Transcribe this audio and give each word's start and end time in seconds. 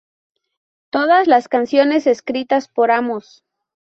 Todas 0.89 1.27
las 1.27 1.47
canciones 1.47 2.07
escritas 2.07 2.67
por 2.67 2.89
Amos. 2.89 3.43